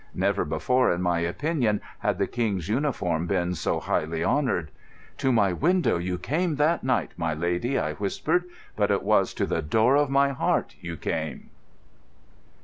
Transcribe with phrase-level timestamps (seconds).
[0.15, 4.71] Never before, in my opinion, had the King's uniform been so highly honoured.
[5.19, 8.45] "To my window you came that night, my lady," I whispered,
[8.75, 11.51] "but it was to the door of my heart you came."